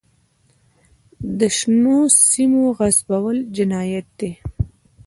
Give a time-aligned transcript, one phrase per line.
[1.39, 1.97] د شنو
[2.29, 4.31] سیمو غصبول جنایت دی.